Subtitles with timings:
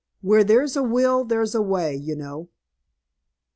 [0.21, 2.49] 'Where there's a will there's a way,' you know."